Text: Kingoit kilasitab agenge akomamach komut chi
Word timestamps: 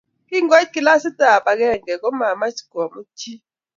Kingoit 0.27 0.69
kilasitab 0.73 1.43
agenge 1.51 1.91
akomamach 1.95 2.59
komut 2.71 3.07
chi 3.19 3.31